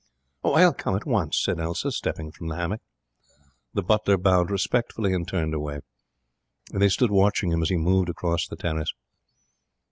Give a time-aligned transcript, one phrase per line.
[0.43, 2.81] 'I'll come at once,' said Elsa, stepping from the hammock.
[3.75, 5.81] The butler bowed respectfully and turned away.
[6.73, 8.93] They stood watching him as he moved across the terrace.